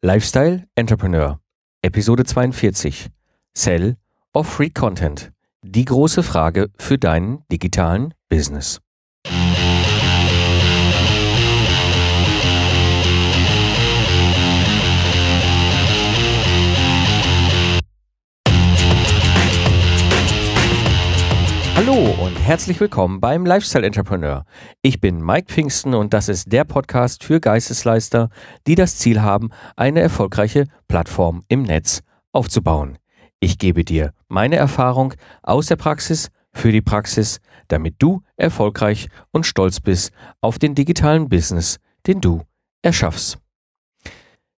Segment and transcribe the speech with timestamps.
[0.00, 1.40] Lifestyle Entrepreneur,
[1.82, 3.08] Episode 42.
[3.52, 3.96] Sell
[4.32, 5.32] or Free Content.
[5.64, 8.80] Die große Frage für deinen digitalen Business.
[21.88, 24.44] Hallo und herzlich willkommen beim Lifestyle Entrepreneur.
[24.82, 28.28] Ich bin Mike Pfingsten und das ist der Podcast für Geistesleister,
[28.66, 32.98] die das Ziel haben, eine erfolgreiche Plattform im Netz aufzubauen.
[33.40, 39.46] Ich gebe dir meine Erfahrung aus der Praxis für die Praxis, damit du erfolgreich und
[39.46, 42.42] stolz bist auf den digitalen Business, den du
[42.82, 43.38] erschaffst.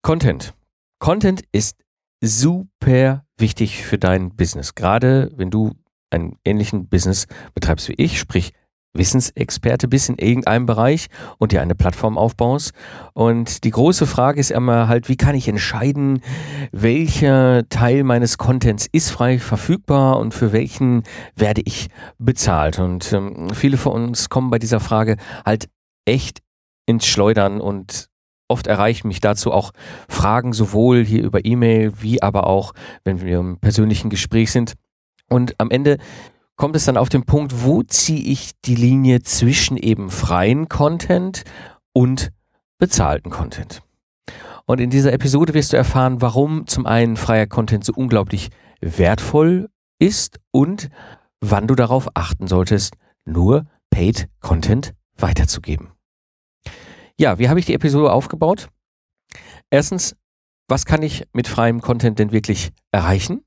[0.01, 0.55] Content.
[0.98, 1.77] Content ist
[2.23, 5.75] super wichtig für dein Business, gerade wenn du
[6.11, 8.53] einen ähnlichen Business betreibst wie ich, sprich
[8.95, 11.07] Wissensexperte bist in irgendeinem Bereich
[11.39, 12.73] und dir eine Plattform aufbaust.
[13.15, 16.21] Und die große Frage ist immer halt, wie kann ich entscheiden,
[16.73, 21.05] welcher Teil meines Contents ist frei verfügbar und für welchen
[21.36, 22.79] werde ich bezahlt.
[22.79, 25.69] Und ähm, viele von uns kommen bei dieser Frage halt
[26.05, 26.41] echt
[26.86, 28.09] ins Schleudern und
[28.48, 29.73] oft erreichen mich dazu auch
[30.09, 32.73] Fragen sowohl hier über E-Mail wie aber auch,
[33.05, 34.75] wenn wir im persönlichen Gespräch sind
[35.29, 35.98] und am Ende
[36.57, 41.45] kommt es dann auf den Punkt, wo ziehe ich die Linie zwischen eben freien Content
[41.93, 42.31] und
[42.79, 43.83] bezahlten Content.
[44.67, 49.70] Und in dieser Episode wirst du erfahren, warum zum einen freier Content so unglaublich wertvoll
[49.98, 50.91] ist und
[51.41, 55.92] wann du darauf achten solltest, nur Paid Content weiterzugeben.
[57.19, 58.69] Ja, wie habe ich die Episode aufgebaut?
[59.70, 60.17] Erstens,
[60.69, 63.42] was kann ich mit freiem Content denn wirklich erreichen?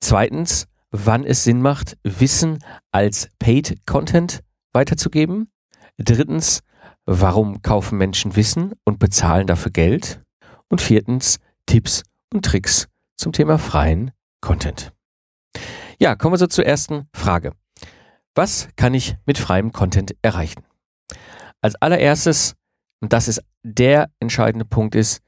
[0.00, 2.58] Zweitens, wann es Sinn macht, Wissen
[2.90, 4.40] als Paid Content
[4.72, 5.50] weiterzugeben.
[5.98, 6.60] Drittens,
[7.06, 10.22] warum kaufen Menschen Wissen und bezahlen dafür Geld.
[10.68, 14.92] Und viertens, Tipps und Tricks zum Thema freien Content.
[15.98, 17.52] Ja, kommen wir so zur ersten Frage.
[18.34, 20.62] Was kann ich mit freiem Content erreichen?
[21.60, 22.54] Als allererstes,
[23.00, 25.22] und das ist der entscheidende Punkt ist,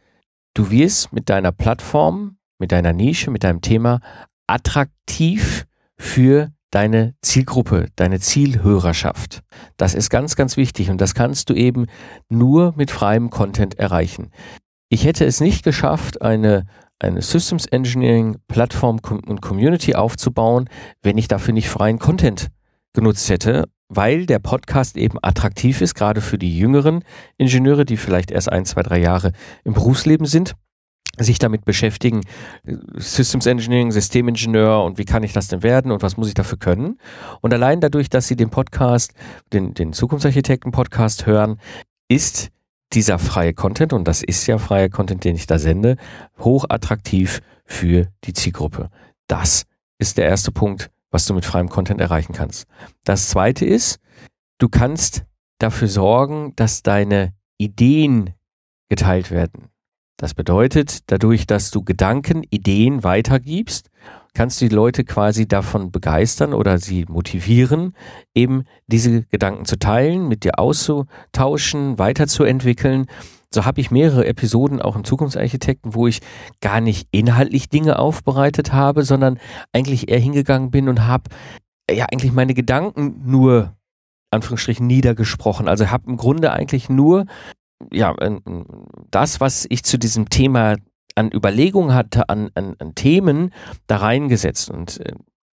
[0.54, 4.00] du wirst mit deiner Plattform, mit deiner Nische, mit deinem Thema
[4.46, 5.66] attraktiv
[5.98, 9.42] für deine Zielgruppe, deine Zielhörerschaft.
[9.76, 11.86] Das ist ganz, ganz wichtig und das kannst du eben
[12.28, 14.30] nur mit freiem Content erreichen.
[14.88, 16.66] Ich hätte es nicht geschafft, eine,
[16.98, 20.68] eine Systems Engineering Plattform und Community aufzubauen,
[21.02, 22.48] wenn ich dafür nicht freien Content
[22.94, 27.04] genutzt hätte, weil der Podcast eben attraktiv ist, gerade für die jüngeren
[27.36, 29.32] Ingenieure, die vielleicht erst ein, zwei, drei Jahre
[29.64, 30.54] im Berufsleben sind
[31.18, 32.22] sich damit beschäftigen,
[32.96, 36.58] Systems Engineering, Systemingenieur und wie kann ich das denn werden und was muss ich dafür
[36.58, 36.98] können.
[37.40, 39.12] Und allein dadurch, dass Sie den Podcast,
[39.52, 41.60] den, den Zukunftsarchitekten-Podcast hören,
[42.08, 42.48] ist
[42.92, 45.96] dieser freie Content, und das ist ja freier Content, den ich da sende,
[46.38, 48.90] hochattraktiv für die Zielgruppe.
[49.26, 49.64] Das
[49.98, 52.66] ist der erste Punkt, was du mit freiem Content erreichen kannst.
[53.04, 53.98] Das zweite ist,
[54.58, 55.24] du kannst
[55.58, 58.30] dafür sorgen, dass deine Ideen
[58.88, 59.71] geteilt werden.
[60.16, 63.90] Das bedeutet, dadurch, dass du Gedanken, Ideen weitergibst,
[64.34, 67.94] kannst du die Leute quasi davon begeistern oder sie motivieren,
[68.34, 73.06] eben diese Gedanken zu teilen, mit dir auszutauschen, weiterzuentwickeln.
[73.54, 76.20] So habe ich mehrere Episoden auch im Zukunftsarchitekten, wo ich
[76.60, 79.38] gar nicht inhaltlich Dinge aufbereitet habe, sondern
[79.72, 81.24] eigentlich eher hingegangen bin und habe
[81.90, 83.76] ja eigentlich meine Gedanken nur
[84.30, 85.68] Anführungsstrichen niedergesprochen.
[85.68, 87.26] Also habe im Grunde eigentlich nur
[87.92, 88.14] ja,
[89.10, 90.76] das, was ich zu diesem Thema
[91.14, 93.52] an Überlegungen hatte, an, an, an Themen
[93.86, 94.70] da reingesetzt.
[94.70, 95.12] Und äh,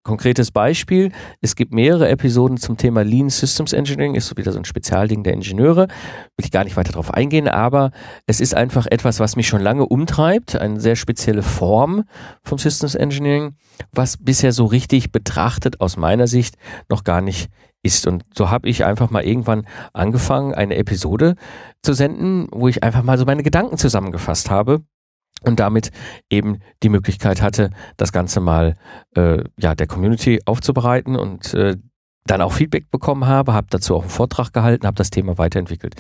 [0.03, 4.59] konkretes Beispiel, es gibt mehrere Episoden zum Thema Lean Systems Engineering, ist so wieder so
[4.59, 7.93] ein Spezialding der Ingenieure, will ich gar nicht weiter darauf eingehen, aber
[8.27, 12.05] es ist einfach etwas, was mich schon lange umtreibt, eine sehr spezielle Form
[12.43, 13.55] vom Systems Engineering,
[13.93, 16.57] was bisher so richtig betrachtet aus meiner Sicht
[16.89, 17.49] noch gar nicht
[17.83, 18.07] ist.
[18.07, 21.35] Und so habe ich einfach mal irgendwann angefangen, eine Episode
[21.83, 24.83] zu senden, wo ich einfach mal so meine Gedanken zusammengefasst habe
[25.43, 25.91] und damit
[26.31, 28.77] eben die Möglichkeit hatte, das Ganze mal
[29.17, 31.77] äh, ja der Community aufzubereiten und äh,
[32.25, 35.97] dann auch Feedback bekommen habe, habe dazu auch einen Vortrag gehalten, habe das Thema weiterentwickelt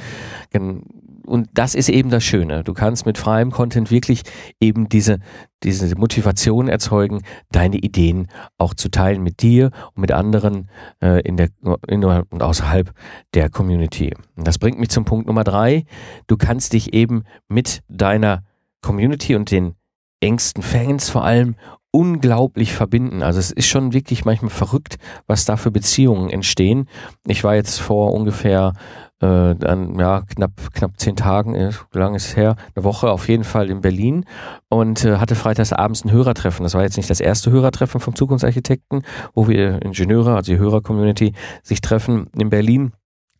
[1.26, 2.64] und das ist eben das Schöne.
[2.64, 4.22] Du kannst mit freiem Content wirklich
[4.60, 5.18] eben diese,
[5.62, 8.28] diese Motivation erzeugen, deine Ideen
[8.58, 10.68] auch zu teilen mit dir und mit anderen
[11.00, 11.48] äh, in der,
[11.86, 12.92] innerhalb und außerhalb
[13.34, 14.14] der Community.
[14.36, 15.84] Und das bringt mich zum Punkt Nummer drei.
[16.26, 18.44] Du kannst dich eben mit deiner
[18.80, 19.74] Community und den
[20.20, 21.56] engsten Fans vor allem
[21.92, 23.22] unglaublich verbinden.
[23.22, 24.96] Also es ist schon wirklich manchmal verrückt,
[25.26, 26.88] was da für Beziehungen entstehen.
[27.26, 28.72] Ich war jetzt vor ungefähr
[29.20, 32.56] äh, dann, ja, knapp, knapp zehn Tagen, äh, wie lange ist es her?
[32.74, 34.24] Eine Woche auf jeden Fall in Berlin
[34.68, 36.64] und äh, hatte freitags abends ein Hörertreffen.
[36.64, 39.04] Das war jetzt nicht das erste Hörertreffen vom Zukunftsarchitekten,
[39.34, 42.92] wo wir Ingenieure, also die Hörer-Community, sich treffen in Berlin.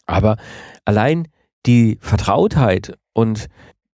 [0.07, 0.37] Aber
[0.85, 1.27] allein
[1.67, 3.49] die Vertrautheit und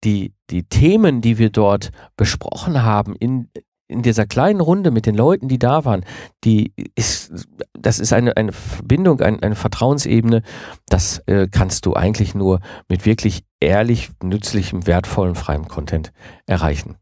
[0.03, 3.49] die, die Themen, die wir dort besprochen haben in,
[3.87, 6.03] in dieser kleinen Runde mit den Leuten, die da waren,
[6.43, 7.31] die ist,
[7.73, 10.41] das ist eine, eine Verbindung, eine, eine Vertrauensebene,
[10.89, 16.11] das äh, kannst du eigentlich nur mit wirklich ehrlich, nützlichem, wertvollen, freiem Content
[16.45, 16.97] erreichen.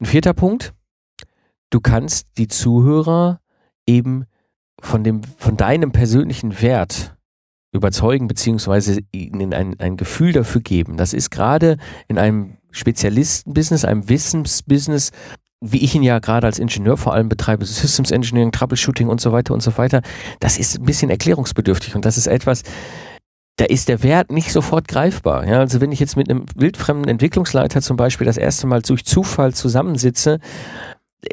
[0.00, 0.74] Ein vierter Punkt,
[1.70, 3.40] du kannst die Zuhörer
[3.86, 4.26] eben
[4.80, 7.16] von dem, von deinem persönlichen Wert
[7.72, 10.96] überzeugen, beziehungsweise ihnen ein, ein Gefühl dafür geben.
[10.96, 11.76] Das ist gerade
[12.08, 15.12] in einem Spezialistenbusiness, einem Wissensbusiness,
[15.60, 19.32] wie ich ihn ja gerade als Ingenieur vor allem betreibe, Systems Engineering, Troubleshooting und so
[19.32, 20.02] weiter und so weiter,
[20.40, 22.62] das ist ein bisschen erklärungsbedürftig und das ist etwas,
[23.56, 25.46] da ist der Wert nicht sofort greifbar.
[25.46, 29.04] Ja, also wenn ich jetzt mit einem wildfremden Entwicklungsleiter zum Beispiel das erste Mal durch
[29.04, 30.40] Zufall zusammensitze,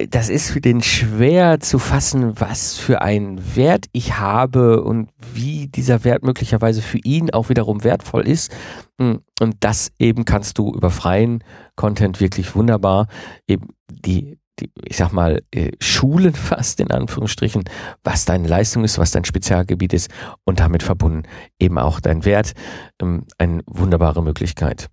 [0.10, 5.68] das ist für den schwer zu fassen, was für einen Wert ich habe und wie
[5.68, 8.54] dieser Wert möglicherweise für ihn auch wiederum wertvoll ist.
[8.98, 9.24] Und
[9.60, 11.44] das eben kannst du über freien
[11.76, 13.08] Content wirklich wunderbar
[13.48, 17.64] eben die, die ich sag mal, äh, Schulen fast in Anführungsstrichen,
[18.04, 20.10] was deine Leistung ist, was dein Spezialgebiet ist
[20.44, 21.24] und damit verbunden
[21.60, 22.54] eben auch dein Wert.
[23.02, 24.90] Ähm, eine wunderbare Möglichkeit.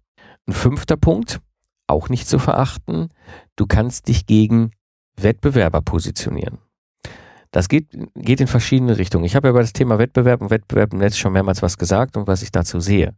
[0.47, 1.41] Ein fünfter Punkt,
[1.87, 3.09] auch nicht zu verachten,
[3.57, 4.71] du kannst dich gegen
[5.17, 6.59] Wettbewerber positionieren.
[7.51, 9.25] Das geht, geht in verschiedene Richtungen.
[9.25, 12.17] Ich habe ja über das Thema Wettbewerb und Wettbewerb im Netz schon mehrmals was gesagt
[12.17, 13.15] und was ich dazu sehe.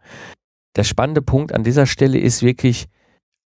[0.76, 2.86] Der spannende Punkt an dieser Stelle ist wirklich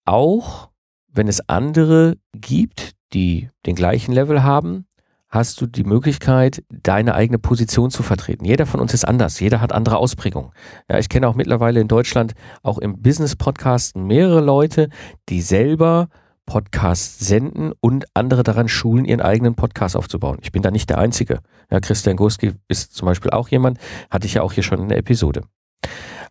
[0.06, 0.70] auch,
[1.12, 4.88] wenn es andere gibt, die den gleichen Level haben,
[5.30, 8.46] hast du die Möglichkeit, deine eigene Position zu vertreten.
[8.46, 10.52] Jeder von uns ist anders, jeder hat andere Ausprägungen.
[10.90, 14.90] Ja, ich kenne auch mittlerweile in Deutschland auch im Business-Podcast mehrere Leute,
[15.30, 16.10] die selber
[16.50, 20.40] Podcast senden und andere daran schulen, ihren eigenen Podcast aufzubauen.
[20.42, 21.42] Ich bin da nicht der Einzige.
[21.70, 23.78] Ja, Christian Gurski ist zum Beispiel auch jemand,
[24.10, 25.44] hatte ich ja auch hier schon in der Episode.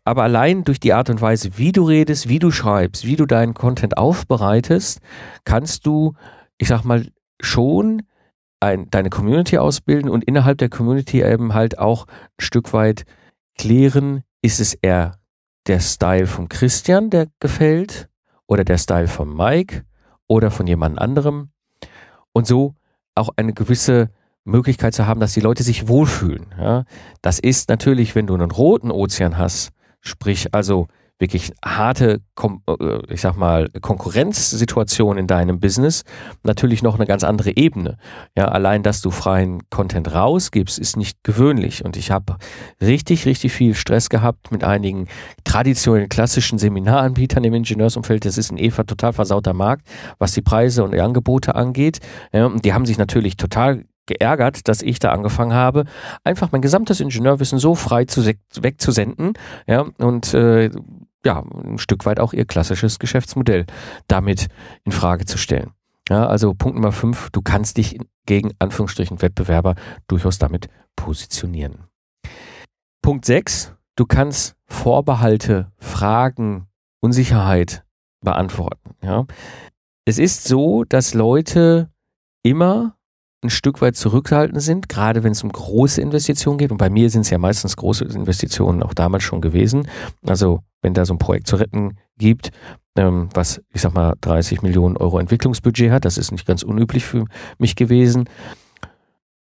[0.03, 3.27] Aber allein durch die Art und Weise, wie du redest, wie du schreibst, wie du
[3.27, 5.01] deinen Content aufbereitest,
[5.45, 6.15] kannst du,
[6.59, 7.07] ich sag mal,
[7.41, 8.03] schon
[8.59, 13.05] ein, deine Community ausbilden und innerhalb der Community eben halt auch ein Stück weit
[13.57, 15.15] klären, ist es eher
[15.69, 18.09] der Style von Christian, der gefällt,
[18.49, 19.85] oder der Style von Mike,
[20.29, 21.51] oder von jemand anderem.
[22.33, 22.75] Und so
[23.15, 24.11] auch eine gewisse
[24.45, 26.55] Möglichkeit zu haben, dass die Leute sich wohlfühlen.
[26.59, 26.85] Ja?
[27.21, 29.71] Das ist natürlich, wenn du einen roten Ozean hast,
[30.01, 30.87] sprich also
[31.19, 36.05] wirklich harte, äh, ich sag mal, Konkurrenzsituation in deinem Business
[36.43, 37.99] natürlich noch eine ganz andere Ebene.
[38.37, 41.85] Ja, allein, dass du freien Content rausgibst, ist nicht gewöhnlich.
[41.85, 42.37] Und ich habe
[42.81, 45.09] richtig, richtig viel Stress gehabt mit einigen
[45.45, 48.25] traditionellen klassischen Seminaranbietern im Ingenieursumfeld.
[48.25, 49.87] Das ist ein EVA total versauter Markt,
[50.19, 51.99] was die Preise und die Angebote angeht.
[52.33, 55.85] Ja, und die haben sich natürlich total geärgert, dass ich da angefangen habe,
[56.25, 59.35] einfach mein gesamtes Ingenieurwissen so frei zu wegzusenden,
[59.67, 60.71] ja, und äh,
[61.25, 63.67] ja, ein Stück weit auch ihr klassisches Geschäftsmodell
[64.07, 64.49] damit
[64.85, 65.73] in Frage zu stellen.
[66.09, 69.75] Ja, also Punkt Nummer fünf, du kannst dich gegen Anführungsstrichen Wettbewerber
[70.07, 71.85] durchaus damit positionieren.
[73.03, 76.67] Punkt sechs, du kannst Vorbehalte, Fragen,
[77.01, 77.85] Unsicherheit
[78.21, 78.97] beantworten.
[79.03, 79.27] Ja.
[80.05, 81.91] Es ist so, dass Leute
[82.43, 82.97] immer
[83.43, 86.73] ein Stück weit zurückgehalten sind, gerade wenn es um große Investitionen geht.
[86.73, 89.89] Und bei mir sind es ja meistens große Investitionen auch damals schon gewesen.
[90.27, 92.51] Also wenn da so ein Projekt zu retten gibt,
[92.97, 97.05] ähm, was ich sag mal 30 Millionen Euro Entwicklungsbudget hat, das ist nicht ganz unüblich
[97.05, 97.25] für
[97.59, 98.29] mich gewesen.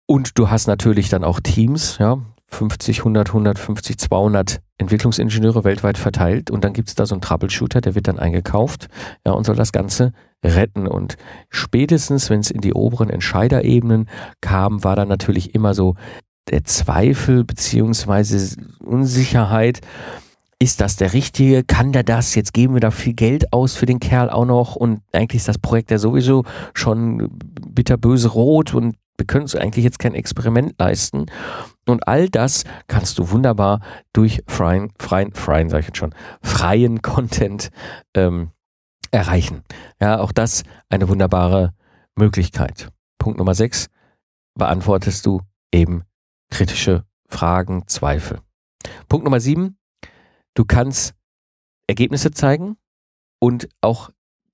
[0.08, 6.52] Und du hast natürlich dann auch Teams, ja, 50, 100, 150, 200 Entwicklungsingenieure weltweit verteilt
[6.52, 8.88] und dann gibt es da so einen Troubleshooter, der wird dann eingekauft
[9.26, 10.12] ja, und soll das Ganze
[10.44, 10.88] retten.
[10.88, 11.16] Und
[11.50, 14.10] spätestens, wenn es in die oberen Entscheiderebenen
[14.42, 15.96] kam, war dann natürlich immer so
[16.50, 19.82] der Zweifel beziehungsweise Unsicherheit,
[20.60, 21.64] ist das der Richtige?
[21.64, 22.36] Kann der das?
[22.36, 25.48] Jetzt geben wir da viel Geld aus für den Kerl auch noch und eigentlich ist
[25.48, 26.44] das Projekt ja sowieso
[26.74, 27.30] schon
[27.68, 31.28] bitterböse rot und wir können uns eigentlich jetzt kein Experiment leisten.
[31.86, 33.80] Und all das kannst du wunderbar
[34.12, 37.70] durch freien, freien, freien, sag ich jetzt schon, freien Content
[38.14, 38.52] ähm,
[39.12, 39.64] erreichen.
[40.02, 41.74] Ja, auch das eine wunderbare
[42.16, 42.90] Möglichkeit.
[43.18, 43.88] Punkt Nummer sechs,
[44.56, 45.42] beantwortest du
[45.74, 46.04] eben
[46.50, 48.40] kritische Fragen, Zweifel.
[49.08, 49.78] Punkt Nummer sieben,
[50.56, 51.14] du kannst
[51.88, 52.78] Ergebnisse zeigen
[53.40, 54.10] und auch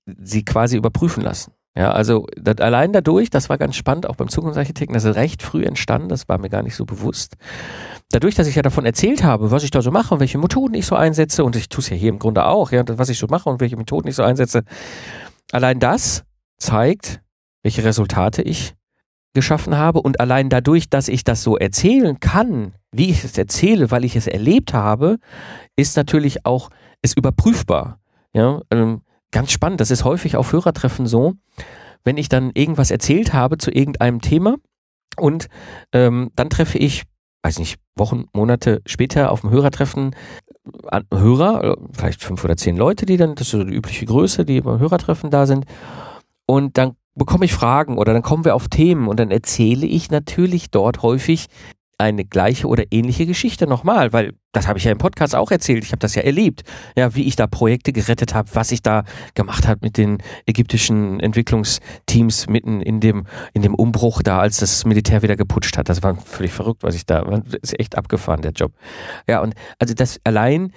[0.06, 1.54] sie quasi überprüfen lassen.
[1.74, 5.42] Ja, also das, allein dadurch, das war ganz spannend, auch beim Zukunftsarchitekten, das ist recht
[5.42, 7.36] früh entstanden, das war mir gar nicht so bewusst.
[8.10, 10.74] Dadurch, dass ich ja davon erzählt habe, was ich da so mache und welche Methoden
[10.74, 13.18] ich so einsetze, und ich tue es ja hier im Grunde auch, ja, was ich
[13.18, 14.64] so mache und welche Methoden ich so einsetze,
[15.50, 16.24] allein das
[16.58, 17.22] zeigt,
[17.62, 18.74] welche Resultate ich
[19.34, 23.90] geschaffen habe und allein dadurch, dass ich das so erzählen kann, wie ich es erzähle,
[23.90, 25.18] weil ich es erlebt habe,
[25.76, 26.70] ist natürlich auch
[27.00, 27.98] es überprüfbar.
[28.34, 29.80] Ja, ähm, ganz spannend.
[29.80, 31.34] Das ist häufig auf Hörertreffen so,
[32.04, 34.56] wenn ich dann irgendwas erzählt habe zu irgendeinem Thema
[35.16, 35.48] und
[35.92, 37.04] ähm, dann treffe ich,
[37.42, 40.14] weiß nicht, Wochen, Monate später auf dem Hörertreffen
[40.86, 44.06] an Hörer, äh, vielleicht fünf oder zehn Leute, die dann, das ist so die übliche
[44.06, 45.66] Größe, die beim Hörertreffen da sind.
[46.52, 50.10] Und dann bekomme ich Fragen oder dann kommen wir auf Themen und dann erzähle ich
[50.10, 51.46] natürlich dort häufig
[51.96, 55.82] eine gleiche oder ähnliche Geschichte nochmal, weil das habe ich ja im Podcast auch erzählt.
[55.82, 59.04] Ich habe das ja erlebt, ja, wie ich da Projekte gerettet habe, was ich da
[59.32, 64.84] gemacht habe mit den ägyptischen Entwicklungsteams mitten in dem in dem Umbruch da, als das
[64.84, 65.88] Militär wieder geputscht hat.
[65.88, 67.22] Das war völlig verrückt, was ich da.
[67.22, 68.74] Das ist echt abgefahren der Job.
[69.26, 70.74] Ja und also das allein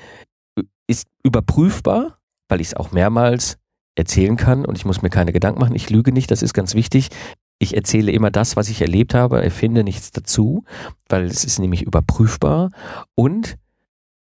[0.88, 2.17] ist überprüfbar,
[2.48, 3.58] weil ich es auch mehrmals
[3.96, 5.75] erzählen kann und ich muss mir keine Gedanken machen.
[5.75, 7.10] Ich lüge nicht, das ist ganz wichtig.
[7.58, 10.66] Ich erzähle immer das, was ich erlebt habe, erfinde nichts dazu,
[11.08, 12.72] weil es ist nämlich überprüfbar
[13.16, 13.58] und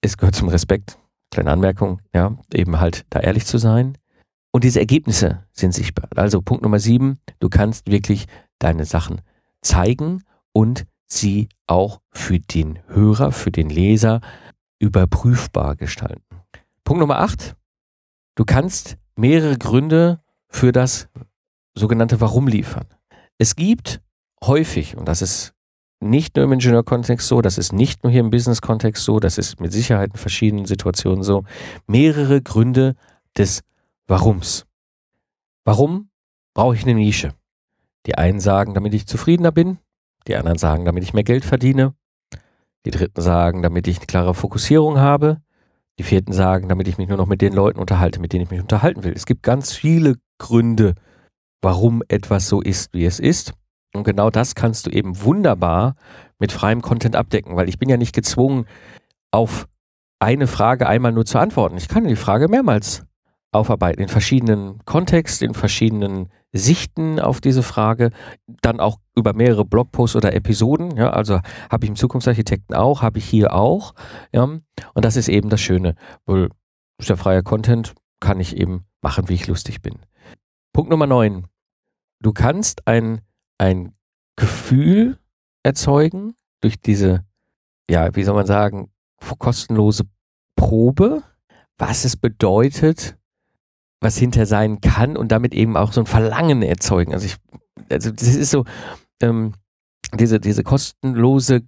[0.00, 0.98] es gehört zum Respekt,
[1.30, 3.98] kleine Anmerkung, ja, eben halt da ehrlich zu sein.
[4.52, 6.08] Und diese Ergebnisse sind sichtbar.
[6.14, 8.26] Also Punkt Nummer sieben, du kannst wirklich
[8.60, 9.20] deine Sachen
[9.62, 14.20] zeigen und sie auch für den Hörer, für den Leser
[14.78, 16.22] überprüfbar gestalten.
[16.84, 17.56] Punkt Nummer acht,
[18.36, 21.08] du kannst mehrere Gründe für das
[21.74, 22.86] sogenannte Warum liefern.
[23.38, 24.00] Es gibt
[24.42, 25.54] häufig, und das ist
[26.00, 29.60] nicht nur im Ingenieurkontext so, das ist nicht nur hier im Business-Kontext so, das ist
[29.60, 31.44] mit Sicherheit in verschiedenen Situationen so,
[31.86, 32.94] mehrere Gründe
[33.36, 33.62] des
[34.06, 34.66] Warums.
[35.64, 36.10] Warum
[36.52, 37.34] brauche ich eine Nische?
[38.06, 39.78] Die einen sagen, damit ich zufriedener bin,
[40.28, 41.94] die anderen sagen, damit ich mehr Geld verdiene,
[42.84, 45.40] die dritten sagen, damit ich eine klare Fokussierung habe,
[45.98, 48.50] die vierten sagen, damit ich mich nur noch mit den Leuten unterhalte, mit denen ich
[48.50, 49.12] mich unterhalten will.
[49.14, 50.94] Es gibt ganz viele Gründe,
[51.62, 53.52] warum etwas so ist, wie es ist.
[53.94, 55.94] Und genau das kannst du eben wunderbar
[56.38, 58.66] mit freiem Content abdecken, weil ich bin ja nicht gezwungen,
[59.30, 59.68] auf
[60.18, 61.76] eine Frage einmal nur zu antworten.
[61.76, 63.04] Ich kann die Frage mehrmals
[63.52, 68.10] aufarbeiten, in verschiedenen Kontexten, in verschiedenen Sichten auf diese Frage,
[68.46, 70.96] dann auch über mehrere Blogposts oder Episoden.
[70.96, 73.94] Ja, also habe ich im Zukunftsarchitekten auch, habe ich hier auch.
[74.32, 75.96] Ja, und das ist eben das Schöne,
[76.26, 76.48] weil
[76.98, 79.98] ist ja freier Content, kann ich eben machen, wie ich lustig bin.
[80.72, 81.46] Punkt Nummer 9.
[82.20, 83.20] Du kannst ein,
[83.58, 83.94] ein
[84.36, 85.18] Gefühl
[85.64, 87.24] erzeugen durch diese,
[87.90, 88.90] ja, wie soll man sagen,
[89.38, 90.04] kostenlose
[90.56, 91.22] Probe,
[91.78, 93.16] was es bedeutet,
[94.04, 97.12] was hinter sein kann und damit eben auch so ein Verlangen erzeugen.
[97.12, 97.36] Also ich,
[97.90, 98.64] also das ist so,
[99.20, 99.54] ähm,
[100.18, 101.62] diese, diese kostenlose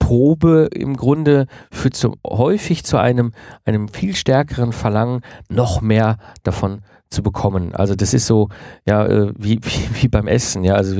[0.00, 3.32] Probe im Grunde führt zu, häufig zu einem,
[3.64, 7.74] einem viel stärkeren Verlangen, noch mehr davon zu bekommen.
[7.74, 8.48] Also das ist so,
[8.86, 10.96] ja, äh, wie, wie, wie beim Essen, ja, also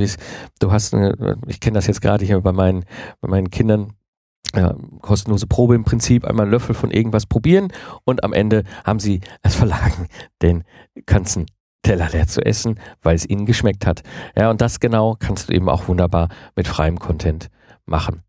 [0.59, 2.85] du hast, eine, ich kenne das jetzt gerade hier bei meinen,
[3.19, 3.93] bei meinen Kindern,
[4.55, 7.71] ja, kostenlose Probe im Prinzip, einmal einen Löffel von irgendwas probieren
[8.03, 10.07] und am Ende haben sie als Verlagen
[10.41, 10.63] den
[11.05, 11.45] ganzen
[11.81, 14.03] Teller leer zu essen, weil es ihnen geschmeckt hat.
[14.37, 17.49] Ja, und das genau kannst du eben auch wunderbar mit freiem Content
[17.85, 18.23] machen.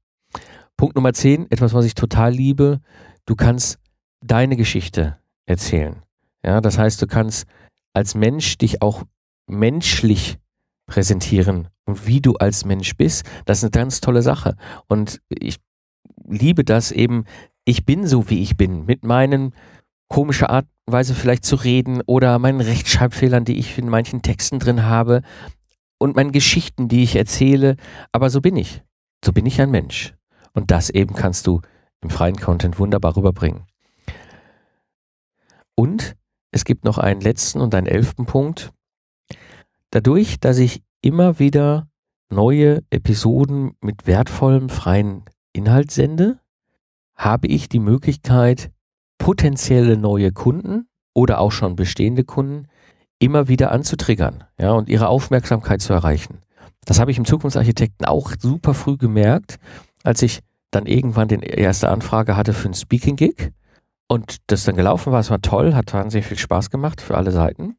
[0.76, 2.80] Punkt Nummer 10, etwas, was ich total liebe,
[3.26, 3.78] du kannst
[4.20, 6.02] deine Geschichte erzählen.
[6.44, 7.46] Ja, das heißt, du kannst
[7.94, 9.04] als Mensch dich auch
[9.46, 10.38] menschlich
[10.86, 14.56] präsentieren und wie du als Mensch bist, das ist eine ganz tolle Sache.
[14.88, 15.58] Und ich
[16.28, 17.24] liebe das eben,
[17.64, 19.54] ich bin so, wie ich bin, mit meinen
[20.08, 24.58] komischen Art und Weise vielleicht zu reden oder meinen Rechtschreibfehlern, die ich in manchen Texten
[24.58, 25.22] drin habe
[25.98, 27.76] und meinen Geschichten, die ich erzähle.
[28.12, 28.82] Aber so bin ich.
[29.24, 30.14] So bin ich ein Mensch.
[30.52, 31.60] Und das eben kannst du
[32.02, 33.64] im freien Content wunderbar rüberbringen.
[35.74, 36.16] Und
[36.52, 38.72] es gibt noch einen letzten und einen elften Punkt.
[39.90, 41.88] Dadurch, dass ich immer wieder
[42.30, 46.38] neue Episoden mit wertvollem freien Inhalt sende,
[47.14, 48.70] habe ich die Möglichkeit,
[49.18, 52.66] potenzielle neue Kunden oder auch schon bestehende Kunden
[53.18, 56.42] immer wieder anzutriggern, ja, und ihre Aufmerksamkeit zu erreichen.
[56.84, 59.58] Das habe ich im Zukunftsarchitekten auch super früh gemerkt,
[60.02, 63.52] als ich dann irgendwann die erste Anfrage hatte für einen Speaking Gig
[64.08, 65.20] und das dann gelaufen war.
[65.20, 67.76] Es war toll, hat wahnsinnig viel Spaß gemacht für alle Seiten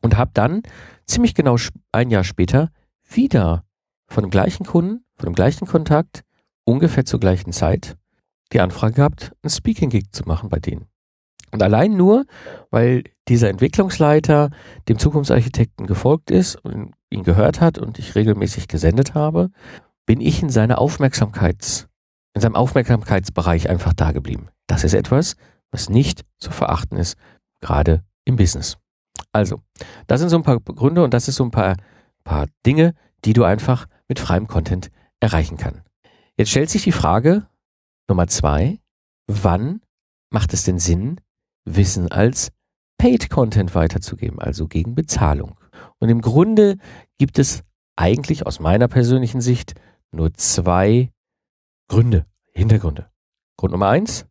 [0.00, 0.62] und habe dann
[1.06, 1.56] ziemlich genau
[1.92, 2.70] ein Jahr später
[3.10, 3.64] wieder
[4.06, 6.22] von dem gleichen Kunden, von dem gleichen Kontakt
[6.70, 7.96] ungefähr zur gleichen Zeit
[8.52, 10.86] die Anfrage gehabt, ein Speaking-Gig zu machen bei denen.
[11.52, 12.26] Und allein nur,
[12.70, 14.50] weil dieser Entwicklungsleiter
[14.88, 19.50] dem Zukunftsarchitekten gefolgt ist und ihn gehört hat und ich regelmäßig gesendet habe,
[20.06, 21.88] bin ich in seiner Aufmerksamkeits,
[22.34, 24.48] in seinem Aufmerksamkeitsbereich einfach da geblieben.
[24.66, 25.36] Das ist etwas,
[25.70, 27.16] was nicht zu verachten ist,
[27.60, 28.78] gerade im Business.
[29.32, 29.60] Also,
[30.06, 31.76] das sind so ein paar Gründe und das ist so ein paar,
[32.24, 35.82] paar Dinge, die du einfach mit freiem Content erreichen kann.
[36.36, 37.46] Jetzt stellt sich die Frage
[38.08, 38.80] Nummer zwei,
[39.26, 39.82] wann
[40.30, 41.20] macht es denn Sinn,
[41.64, 42.50] Wissen als
[42.98, 45.58] Paid Content weiterzugeben, also gegen Bezahlung?
[45.98, 46.78] Und im Grunde
[47.18, 47.62] gibt es
[47.96, 49.74] eigentlich aus meiner persönlichen Sicht
[50.12, 51.12] nur zwei
[51.88, 53.10] Gründe, Hintergründe.
[53.56, 54.26] Grund Nummer eins,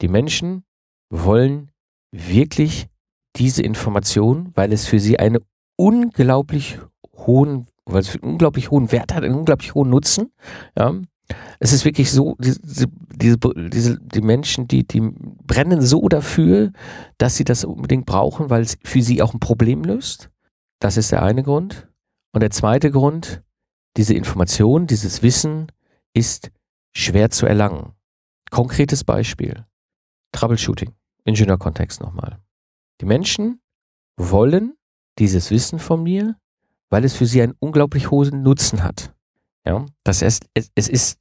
[0.00, 0.64] die Menschen
[1.10, 1.70] wollen
[2.12, 2.88] wirklich
[3.36, 5.40] diese Information, weil es für sie eine
[5.76, 6.78] unglaublich
[7.14, 10.32] hohen, weil es einen unglaublich hohen Wert hat, einen unglaublich hohen Nutzen.
[10.76, 10.94] Ja.
[11.58, 12.60] Es ist wirklich so, diese,
[13.14, 16.72] diese, diese, die Menschen, die, die brennen so dafür,
[17.18, 20.30] dass sie das unbedingt brauchen, weil es für sie auch ein Problem löst.
[20.80, 21.88] Das ist der eine Grund.
[22.32, 23.42] Und der zweite Grund,
[23.96, 25.72] diese Information, dieses Wissen
[26.12, 26.50] ist
[26.94, 27.92] schwer zu erlangen.
[28.50, 29.64] Konkretes Beispiel.
[30.32, 30.92] Troubleshooting.
[31.24, 32.38] Ingenieurkontext nochmal.
[33.00, 33.60] Die Menschen
[34.16, 34.76] wollen
[35.18, 36.36] dieses Wissen von mir,
[36.90, 39.15] weil es für sie einen unglaublich hohen Nutzen hat.
[39.66, 41.18] Ja, das heißt, es, es ist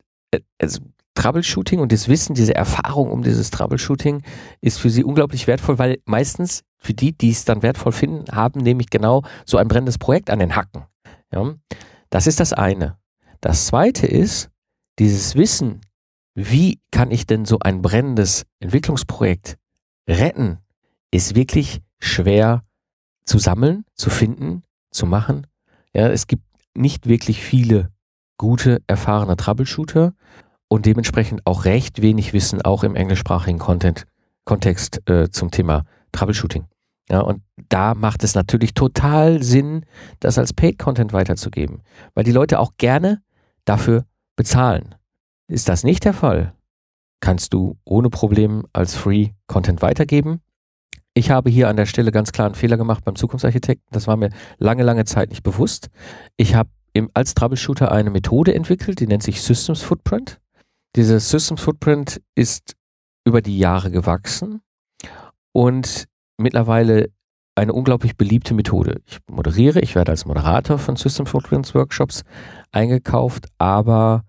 [0.61, 0.81] also
[1.15, 4.21] Troubleshooting und das Wissen, diese Erfahrung um dieses Troubleshooting
[4.61, 8.59] ist für sie unglaublich wertvoll, weil meistens für die, die es dann wertvoll finden, haben
[8.61, 10.83] nämlich genau so ein brennendes Projekt an den Hacken.
[11.33, 11.55] Ja,
[12.09, 12.97] das ist das eine.
[13.41, 14.49] Das zweite ist,
[14.99, 15.81] dieses Wissen,
[16.35, 19.57] wie kann ich denn so ein brennendes Entwicklungsprojekt
[20.07, 20.59] retten,
[21.11, 22.63] ist wirklich schwer
[23.25, 25.47] zu sammeln, zu finden, zu machen.
[25.93, 26.43] Ja, es gibt
[26.75, 27.94] nicht wirklich viele
[28.37, 30.13] gute, erfahrene Troubleshooter
[30.67, 34.05] und dementsprechend auch recht wenig Wissen, auch im englischsprachigen Content,
[34.45, 36.65] Kontext äh, zum Thema Troubleshooting.
[37.09, 39.85] Ja, und da macht es natürlich total Sinn,
[40.19, 41.83] das als Paid Content weiterzugeben,
[42.15, 43.21] weil die Leute auch gerne
[43.63, 44.95] dafür bezahlen.
[45.47, 46.53] Ist das nicht der Fall,
[47.19, 50.41] kannst du ohne Problem als Free Content weitergeben.
[51.13, 53.87] Ich habe hier an der Stelle ganz klar einen Fehler gemacht beim Zukunftsarchitekten.
[53.91, 55.89] Das war mir lange, lange Zeit nicht bewusst.
[56.35, 56.69] Ich habe
[57.13, 60.39] als Troubleshooter eine Methode entwickelt, die nennt sich Systems Footprint.
[60.95, 62.75] Diese Systems Footprint ist
[63.25, 64.61] über die Jahre gewachsen
[65.51, 66.05] und
[66.37, 67.09] mittlerweile
[67.55, 69.01] eine unglaublich beliebte Methode.
[69.05, 72.23] Ich moderiere, ich werde als Moderator von System Footprints Workshops
[72.71, 74.23] eingekauft, aber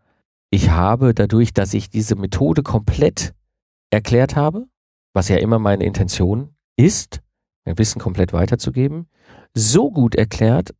[0.50, 3.34] ich habe dadurch, dass ich diese Methode komplett
[3.90, 4.66] erklärt habe,
[5.12, 7.20] was ja immer meine Intention ist,
[7.64, 9.08] mein Wissen komplett weiterzugeben,
[9.54, 10.74] so gut erklärt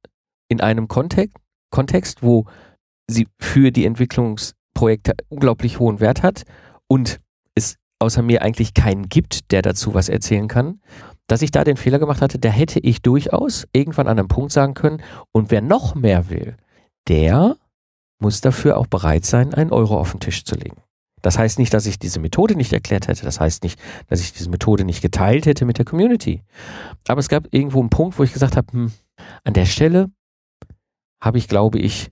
[0.49, 1.37] in einem Kontext,
[1.71, 2.47] Kontext, wo
[3.09, 6.45] sie für die Entwicklungsprojekte unglaublich hohen Wert hat
[6.89, 7.21] und
[7.55, 10.81] es außer mir eigentlich keinen gibt, der dazu was erzählen kann,
[11.27, 14.53] dass ich da den Fehler gemacht hatte, da hätte ich durchaus irgendwann an einem Punkt
[14.53, 15.03] sagen können,
[15.33, 16.57] und wer noch mehr will,
[17.09, 17.57] der
[18.19, 20.77] muss dafür auch bereit sein, einen Euro auf den Tisch zu legen.
[21.23, 23.25] Das heißt nicht, dass ich diese Methode nicht erklärt hätte.
[23.25, 26.43] Das heißt nicht, dass ich diese Methode nicht geteilt hätte mit der Community.
[27.09, 28.93] Aber es gab irgendwo einen Punkt, wo ich gesagt habe, hm,
[29.43, 30.11] an der Stelle
[31.21, 32.11] habe ich, glaube ich,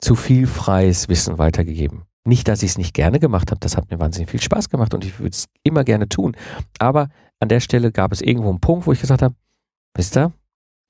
[0.00, 2.02] zu viel freies Wissen weitergegeben.
[2.24, 4.94] Nicht, dass ich es nicht gerne gemacht habe, das hat mir wahnsinnig viel Spaß gemacht
[4.94, 6.36] und ich würde es immer gerne tun.
[6.78, 7.08] Aber
[7.40, 9.34] an der Stelle gab es irgendwo einen Punkt, wo ich gesagt habe,
[9.94, 10.32] wisst ihr,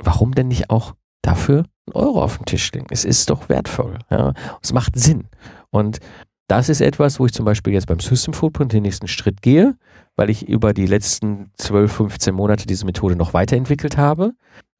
[0.02, 2.86] warum denn nicht auch dafür einen Euro auf den Tisch legen?
[2.90, 3.98] Es ist doch wertvoll.
[4.10, 4.34] Ja?
[4.62, 5.28] Es macht Sinn.
[5.70, 6.00] Und
[6.48, 9.76] das ist etwas, wo ich zum Beispiel jetzt beim System Footprint den nächsten Schritt gehe,
[10.16, 14.32] weil ich über die letzten 12, 15 Monate diese Methode noch weiterentwickelt habe.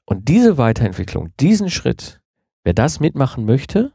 [0.04, 2.20] Und diese Weiterentwicklung, diesen Schritt,
[2.64, 3.92] wer das mitmachen möchte,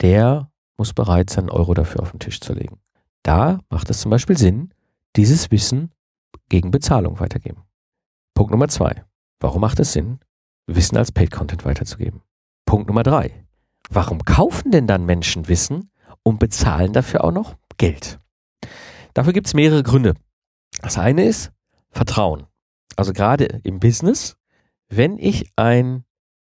[0.00, 2.80] der muss bereit sein, Euro dafür auf den Tisch zu legen.
[3.22, 4.72] Da macht es zum Beispiel Sinn,
[5.16, 5.90] dieses Wissen
[6.48, 7.64] gegen Bezahlung weitergeben.
[8.34, 9.04] Punkt Nummer zwei.
[9.40, 10.20] Warum macht es Sinn,
[10.66, 12.22] Wissen als Paid Content weiterzugeben?
[12.64, 13.44] Punkt Nummer drei.
[13.90, 15.90] Warum kaufen denn dann Menschen Wissen
[16.22, 18.20] und bezahlen dafür auch noch Geld?
[19.14, 20.14] Dafür gibt es mehrere Gründe.
[20.82, 21.50] Das eine ist
[21.90, 22.46] Vertrauen.
[22.96, 24.36] Also gerade im Business,
[24.88, 26.04] wenn ich ein,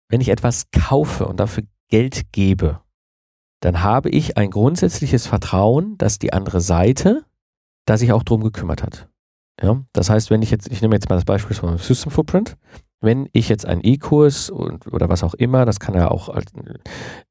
[0.10, 2.82] wenn ich etwas kaufe und dafür Geld gebe,
[3.62, 7.26] dann habe ich ein grundsätzliches Vertrauen, dass die andere Seite
[7.86, 9.10] da sich auch drum gekümmert hat.
[9.62, 12.58] Ja, das heißt, wenn ich jetzt, ich nehme jetzt mal das Beispiel von System Footprint,
[13.00, 16.36] wenn ich jetzt einen E-Kurs oder was auch immer, das kann ja auch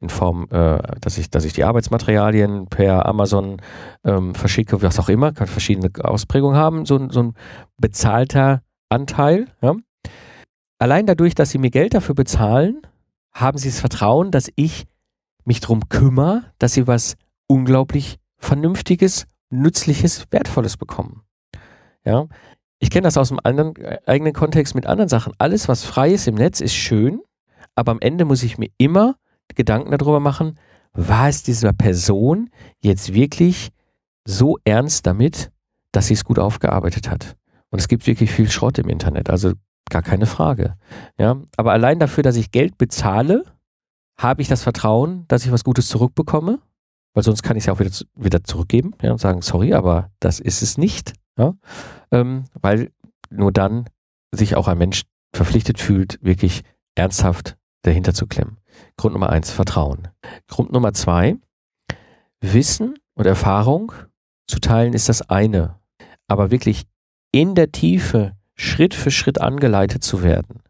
[0.01, 3.61] in Form, äh, dass ich, dass ich die Arbeitsmaterialien per Amazon
[4.05, 7.35] ähm, verschicke, was auch immer, kann verschiedene Ausprägungen haben, so, so ein
[7.79, 9.47] bezahlter Anteil.
[9.61, 9.75] Ja.
[10.79, 12.83] Allein dadurch, dass sie mir Geld dafür bezahlen,
[13.33, 14.87] haben sie das Vertrauen, dass ich
[15.45, 21.23] mich darum kümmere, dass sie was unglaublich Vernünftiges, Nützliches, Wertvolles bekommen.
[22.05, 22.27] Ja,
[22.79, 25.33] ich kenne das aus dem anderen, äh, eigenen Kontext mit anderen Sachen.
[25.39, 27.21] Alles, was frei ist im Netz, ist schön,
[27.75, 29.17] aber am Ende muss ich mir immer
[29.55, 30.59] Gedanken darüber machen,
[30.93, 33.71] war es dieser Person jetzt wirklich
[34.25, 35.51] so ernst damit,
[35.93, 37.37] dass sie es gut aufgearbeitet hat.
[37.71, 39.53] Und es gibt wirklich viel Schrott im Internet, also
[39.91, 40.77] gar keine Frage.
[41.19, 43.45] Ja, aber allein dafür, dass ich Geld bezahle,
[44.19, 46.59] habe ich das Vertrauen, dass ich was Gutes zurückbekomme,
[47.15, 50.11] weil sonst kann ich es ja auch wieder, wieder zurückgeben ja, und sagen, sorry, aber
[50.21, 51.15] das ist es nicht.
[51.39, 51.55] Ja,
[52.13, 52.91] ähm, weil
[53.31, 53.87] nur dann
[54.33, 55.03] sich auch ein Mensch
[55.35, 56.63] verpflichtet fühlt, wirklich
[56.95, 58.59] ernsthaft dahinter zu klemmen.
[58.97, 60.09] Grund Nummer eins, Vertrauen.
[60.49, 61.37] Grund Nummer zwei,
[62.41, 63.93] Wissen und Erfahrung
[64.47, 65.79] zu teilen ist das eine,
[66.29, 66.87] aber wirklich
[67.33, 70.61] in der Tiefe Schritt für Schritt angeleitet zu werden,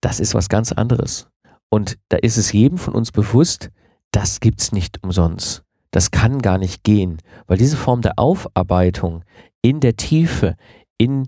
[0.00, 1.28] das ist was ganz anderes.
[1.68, 3.70] Und da ist es jedem von uns bewusst,
[4.12, 5.62] das gibt's nicht umsonst.
[5.90, 9.24] Das kann gar nicht gehen, weil diese Form der Aufarbeitung
[9.62, 10.56] in der Tiefe,
[10.98, 11.26] in,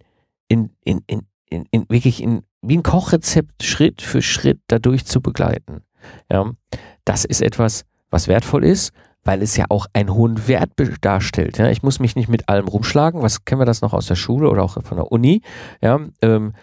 [0.48, 5.20] in, in, in, in, in wirklich in, wie ein Kochrezept Schritt für Schritt dadurch zu
[5.20, 5.83] begleiten.
[6.31, 6.53] Ja,
[7.05, 8.92] das ist etwas, was wertvoll ist,
[9.25, 11.59] weil es ja auch einen hohen Wert darstellt.
[11.59, 13.23] Ja, ich muss mich nicht mit allem rumschlagen.
[13.23, 15.43] Was kennen wir das noch aus der Schule oder auch von der Uni?
[15.81, 16.55] Ja, ähm,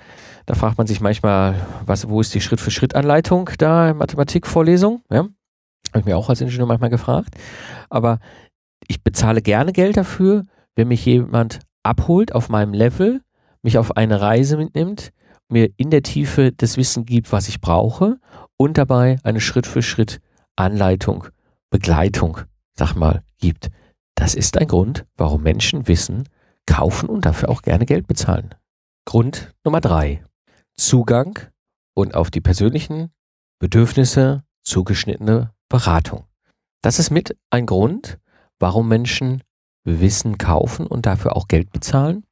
[0.45, 5.03] da fragt man sich manchmal, was, wo ist die Schritt-für-Schritt-Anleitung da, Mathematikvorlesung?
[5.09, 5.27] Ja,
[5.89, 7.35] habe ich mir auch als Ingenieur manchmal gefragt.
[7.89, 8.19] Aber
[8.87, 10.45] ich bezahle gerne Geld dafür,
[10.75, 13.21] wenn mich jemand abholt auf meinem Level,
[13.61, 15.11] mich auf eine Reise mitnimmt,
[15.49, 18.17] mir in der Tiefe das Wissen gibt, was ich brauche
[18.57, 20.19] und dabei eine Schritt-für-Schritt
[20.55, 21.27] Anleitung,
[21.69, 22.39] Begleitung,
[22.73, 23.69] sag mal, gibt.
[24.15, 26.27] Das ist ein Grund, warum Menschen Wissen
[26.65, 28.55] kaufen und dafür auch gerne Geld bezahlen.
[29.05, 30.23] Grund Nummer drei.
[30.75, 31.39] Zugang
[31.93, 33.11] und auf die persönlichen
[33.59, 36.25] Bedürfnisse zugeschnittene Beratung.
[36.81, 38.19] Das ist mit ein Grund,
[38.59, 39.43] warum Menschen
[39.83, 42.25] Wissen kaufen und dafür auch Geld bezahlen.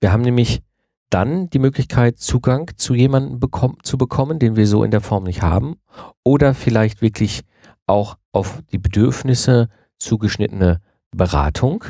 [0.00, 0.62] Wir haben nämlich
[1.10, 5.24] dann die Möglichkeit, Zugang zu jemandem bekommen, zu bekommen, den wir so in der Form
[5.24, 5.76] nicht haben.
[6.24, 7.42] Oder vielleicht wirklich
[7.86, 9.68] auch auf die Bedürfnisse
[9.98, 10.80] zugeschnittene
[11.14, 11.84] Beratung.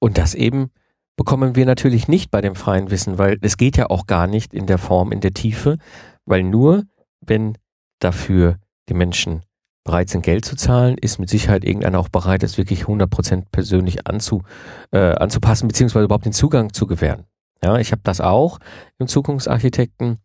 [0.00, 0.70] Und das eben
[1.16, 4.52] bekommen wir natürlich nicht bei dem freien Wissen, weil es geht ja auch gar nicht
[4.52, 5.78] in der Form, in der Tiefe,
[6.26, 6.84] weil nur
[7.20, 7.56] wenn
[8.00, 9.42] dafür die Menschen
[9.84, 14.06] bereit sind, Geld zu zahlen, ist mit Sicherheit irgendeiner auch bereit, es wirklich 100% persönlich
[14.06, 14.42] anzu,
[14.90, 17.24] äh, anzupassen, beziehungsweise überhaupt den Zugang zu gewähren.
[17.62, 18.58] Ja, ich habe das auch
[18.98, 20.18] im Zukunftsarchitekten.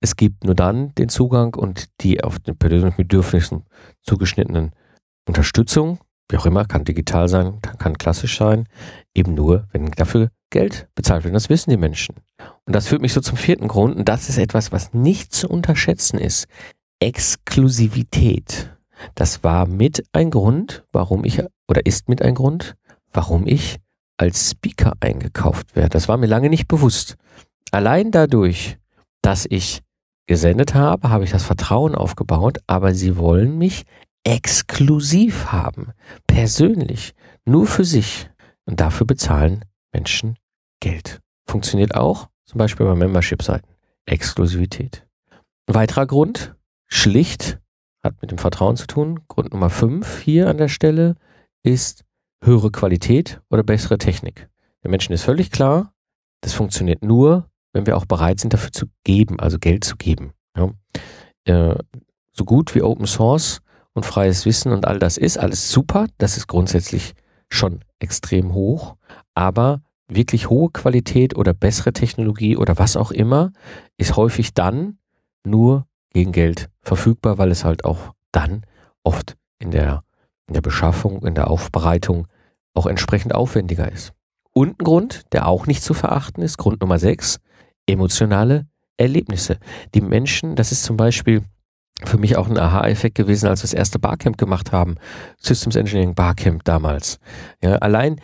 [0.00, 3.64] Es gibt nur dann den Zugang und die auf den persönlichen Bedürfnissen
[4.02, 4.72] zugeschnittenen
[5.28, 8.66] Unterstützung, wie auch immer, kann digital sein, kann klassisch sein,
[9.14, 11.34] eben nur, wenn dafür Geld bezahlt wird.
[11.34, 12.16] Das wissen die Menschen.
[12.64, 15.48] Und das führt mich so zum vierten Grund, und das ist etwas, was nicht zu
[15.48, 16.46] unterschätzen ist.
[17.00, 18.70] Exklusivität.
[19.14, 22.74] Das war mit ein Grund, warum ich, oder ist mit ein Grund,
[23.12, 23.78] warum ich
[24.16, 25.90] als Speaker eingekauft werde.
[25.90, 27.16] Das war mir lange nicht bewusst.
[27.70, 28.78] Allein dadurch,
[29.22, 29.82] dass ich
[30.30, 33.84] gesendet habe, habe ich das Vertrauen aufgebaut, aber sie wollen mich
[34.22, 35.92] exklusiv haben,
[36.28, 38.30] persönlich, nur für sich.
[38.64, 40.36] Und dafür bezahlen Menschen
[40.78, 41.18] Geld.
[41.48, 43.74] Funktioniert auch, zum Beispiel bei Membership-Seiten.
[44.06, 45.04] Exklusivität.
[45.66, 46.54] Ein weiterer Grund,
[46.86, 47.58] schlicht,
[48.00, 49.26] hat mit dem Vertrauen zu tun.
[49.26, 51.16] Grund Nummer fünf hier an der Stelle
[51.64, 52.04] ist
[52.44, 54.48] höhere Qualität oder bessere Technik.
[54.84, 55.92] Der Menschen ist völlig klar,
[56.40, 60.32] das funktioniert nur, wenn wir auch bereit sind, dafür zu geben, also Geld zu geben.
[60.56, 60.70] Ja.
[61.44, 61.76] Äh,
[62.32, 63.60] so gut wie Open Source
[63.92, 67.14] und freies Wissen und all das ist, alles super, das ist grundsätzlich
[67.48, 68.96] schon extrem hoch,
[69.34, 73.52] aber wirklich hohe Qualität oder bessere Technologie oder was auch immer
[73.96, 74.98] ist häufig dann
[75.44, 78.64] nur gegen Geld verfügbar, weil es halt auch dann
[79.04, 80.02] oft in der,
[80.46, 82.26] in der Beschaffung, in der Aufbereitung
[82.74, 84.12] auch entsprechend aufwendiger ist.
[84.52, 87.38] Und ein Grund, der auch nicht zu verachten ist, Grund Nummer 6,
[87.90, 89.58] emotionale Erlebnisse.
[89.94, 91.42] Die Menschen, das ist zum Beispiel
[92.04, 94.96] für mich auch ein Aha-Effekt gewesen, als wir das erste Barcamp gemacht haben,
[95.38, 97.18] Systems Engineering Barcamp damals.
[97.62, 98.20] Ja, allein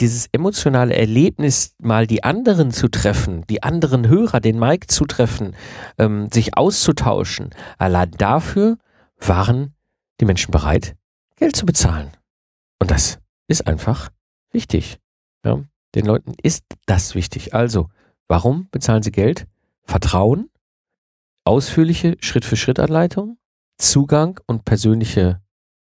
[0.00, 5.56] dieses emotionale Erlebnis, mal die anderen zu treffen, die anderen Hörer, den Mike zu treffen,
[5.98, 8.78] ähm, sich auszutauschen, allein dafür
[9.18, 9.74] waren
[10.20, 10.94] die Menschen bereit,
[11.36, 12.10] Geld zu bezahlen.
[12.78, 14.10] Und das ist einfach
[14.52, 14.98] wichtig.
[15.44, 15.60] Ja,
[15.94, 17.54] den Leuten ist das wichtig.
[17.54, 17.88] Also,
[18.28, 19.46] warum bezahlen sie Geld?
[19.84, 20.50] Vertrauen,
[21.44, 23.38] ausführliche Schritt-für-Schritt-Anleitung,
[23.78, 25.40] Zugang und persönliche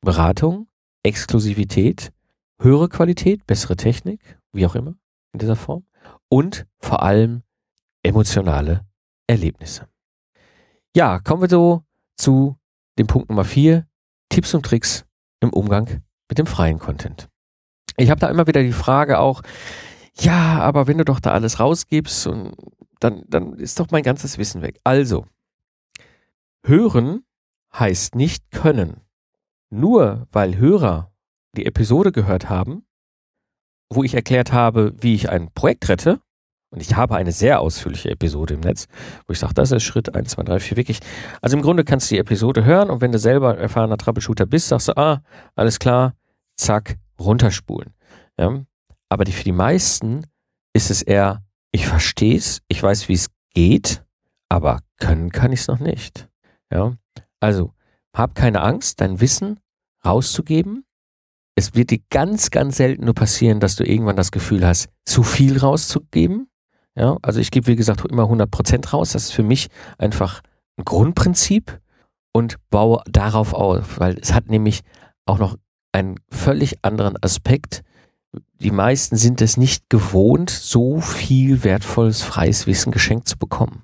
[0.01, 0.67] Beratung,
[1.03, 2.11] Exklusivität,
[2.59, 4.95] höhere Qualität, bessere Technik, wie auch immer
[5.33, 5.85] in dieser Form?
[6.29, 7.43] Und vor allem
[8.03, 8.85] emotionale
[9.27, 9.87] Erlebnisse.
[10.95, 11.83] Ja, kommen wir so
[12.15, 12.57] zu
[12.97, 13.85] dem Punkt Nummer vier,
[14.29, 15.05] Tipps und Tricks
[15.39, 17.29] im Umgang mit dem freien Content.
[17.97, 19.41] Ich habe da immer wieder die Frage auch,
[20.19, 22.55] ja, aber wenn du doch da alles rausgibst, und
[22.99, 24.79] dann, dann ist doch mein ganzes Wissen weg.
[24.83, 25.25] Also,
[26.63, 27.23] hören
[27.73, 29.01] heißt nicht können.
[29.69, 31.11] Nur weil Hörer
[31.55, 32.85] die Episode gehört haben,
[33.89, 36.21] wo ich erklärt habe, wie ich ein Projekt rette,
[36.69, 38.87] und ich habe eine sehr ausführliche Episode im Netz,
[39.25, 40.99] wo ich sage, das ist Schritt 1, 2, 3, 4, wirklich.
[41.41, 44.67] Also im Grunde kannst du die Episode hören und wenn du selber erfahrener Troubleshooter bist,
[44.67, 45.21] sagst du, ah,
[45.55, 46.13] alles klar,
[46.57, 47.93] zack, runterspulen.
[48.37, 48.65] Ja?
[49.09, 50.25] Aber die, für die meisten
[50.73, 54.03] ist es eher, ich verstehe es, ich weiß, wie es geht,
[54.49, 56.29] aber können kann ich es noch nicht.
[56.71, 56.95] Ja?
[57.39, 57.73] Also,
[58.15, 59.59] hab keine Angst, dein Wissen
[60.03, 60.85] rauszugeben.
[61.55, 65.23] Es wird dir ganz, ganz selten nur passieren, dass du irgendwann das Gefühl hast, zu
[65.23, 66.49] viel rauszugeben.
[66.95, 69.11] Ja, also ich gebe, wie gesagt, immer 100 Prozent raus.
[69.11, 69.67] Das ist für mich
[69.97, 70.41] einfach
[70.77, 71.79] ein Grundprinzip
[72.33, 74.81] und baue darauf auf, weil es hat nämlich
[75.25, 75.57] auch noch
[75.91, 77.83] einen völlig anderen Aspekt.
[78.59, 83.83] Die meisten sind es nicht gewohnt, so viel wertvolles freies Wissen geschenkt zu bekommen.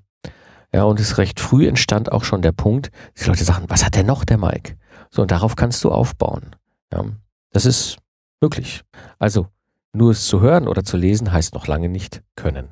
[0.74, 3.96] Ja, und es recht früh entstand auch schon der Punkt, die Leute sagen, was hat
[3.96, 4.76] der noch, der Mike?
[5.12, 6.56] So, und darauf kannst du aufbauen.
[6.92, 7.06] Ja,
[7.52, 7.98] das ist
[8.42, 8.82] möglich.
[9.20, 9.48] Also,
[9.94, 12.70] nur es zu hören oder zu lesen heißt noch lange nicht können.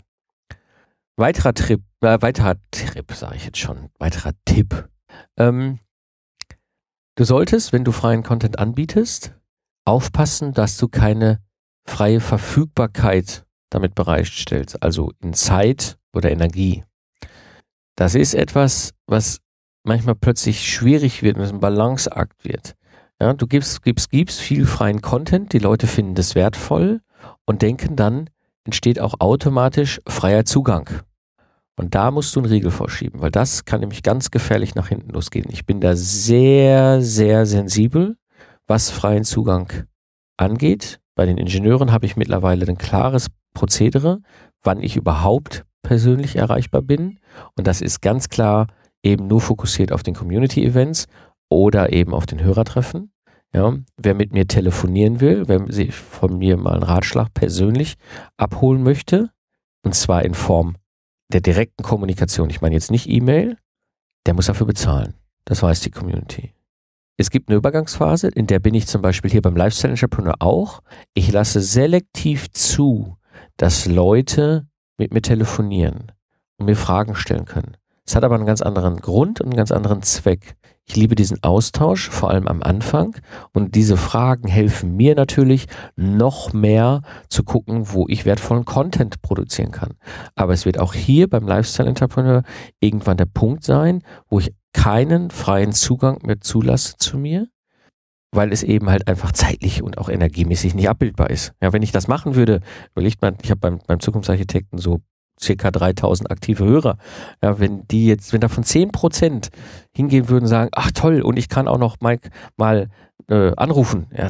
[1.15, 4.89] Weiterer Trip, äh, weiterer Trip, sage ich jetzt schon, weiterer Tipp.
[5.37, 5.79] Ähm,
[7.15, 9.35] du solltest, wenn du freien Content anbietest,
[9.85, 11.39] aufpassen, dass du keine
[11.85, 16.83] freie Verfügbarkeit damit bereitstellst, also in Zeit oder Energie.
[17.95, 19.39] Das ist etwas, was
[19.83, 22.75] manchmal plötzlich schwierig wird und es ein Balanceakt wird.
[23.19, 27.01] Ja, du gibst, gibst, gibst viel freien Content, die Leute finden das wertvoll
[27.45, 28.29] und denken dann,
[28.65, 30.89] entsteht auch automatisch freier Zugang.
[31.77, 35.11] Und da musst du einen Riegel vorschieben, weil das kann nämlich ganz gefährlich nach hinten
[35.11, 35.47] losgehen.
[35.49, 38.17] Ich bin da sehr, sehr sensibel,
[38.67, 39.71] was freien Zugang
[40.37, 40.99] angeht.
[41.21, 44.23] Bei den Ingenieuren habe ich mittlerweile ein klares Prozedere,
[44.63, 47.19] wann ich überhaupt persönlich erreichbar bin.
[47.55, 48.65] Und das ist ganz klar
[49.03, 51.05] eben nur fokussiert auf den Community-Events
[51.47, 53.11] oder eben auf den Hörertreffen.
[53.53, 57.97] Ja, wer mit mir telefonieren will, wer sich von mir mal einen Ratschlag persönlich
[58.37, 59.29] abholen möchte,
[59.83, 60.75] und zwar in Form
[61.31, 63.57] der direkten Kommunikation, ich meine jetzt nicht E-Mail,
[64.25, 65.13] der muss dafür bezahlen.
[65.45, 66.55] Das weiß die Community.
[67.17, 70.81] Es gibt eine Übergangsphase, in der bin ich zum Beispiel hier beim Lifestyle Entrepreneur auch.
[71.13, 73.17] Ich lasse selektiv zu,
[73.57, 76.11] dass Leute mit mir telefonieren
[76.57, 77.77] und mir Fragen stellen können.
[78.05, 80.55] Es hat aber einen ganz anderen Grund und einen ganz anderen Zweck.
[80.87, 83.15] Ich liebe diesen Austausch, vor allem am Anfang.
[83.53, 89.71] Und diese Fragen helfen mir natürlich noch mehr zu gucken, wo ich wertvollen Content produzieren
[89.71, 89.93] kann.
[90.35, 92.43] Aber es wird auch hier beim Lifestyle Entrepreneur
[92.79, 97.47] irgendwann der Punkt sein, wo ich keinen freien Zugang mehr zulasse zu mir,
[98.33, 101.53] weil es eben halt einfach zeitlich und auch energiemäßig nicht abbildbar ist.
[101.61, 102.61] Ja, wenn ich das machen würde,
[102.93, 105.01] überlegt man, ich habe beim, beim Zukunftsarchitekten so
[105.41, 106.97] circa 3000 aktive Hörer.
[107.41, 109.49] Ja, wenn die jetzt, wenn davon 10 Prozent
[109.91, 112.89] hingehen würden und sagen, ach toll, und ich kann auch noch Mike mal
[113.27, 114.29] äh, anrufen, ja,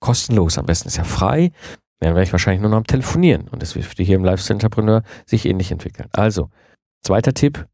[0.00, 1.52] kostenlos, am besten ist ja frei,
[2.00, 3.48] dann wäre ich wahrscheinlich nur noch am Telefonieren.
[3.48, 6.08] Und das wird hier im Lifestyle Entrepreneur sich ähnlich entwickeln.
[6.12, 6.50] Also,
[7.02, 7.66] zweiter Tipp,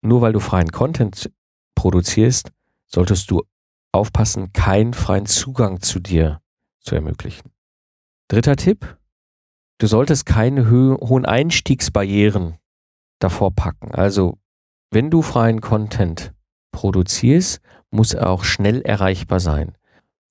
[0.00, 1.30] nur weil du freien Content
[1.74, 2.50] produzierst,
[2.86, 3.42] solltest du
[3.92, 6.40] aufpassen, keinen freien Zugang zu dir
[6.80, 7.50] zu ermöglichen.
[8.28, 8.96] Dritter Tipp,
[9.78, 12.58] du solltest keine hohen Einstiegsbarrieren
[13.18, 13.92] davor packen.
[13.92, 14.38] Also,
[14.90, 16.32] wenn du freien Content
[16.72, 17.60] produzierst,
[17.90, 19.76] muss er auch schnell erreichbar sein.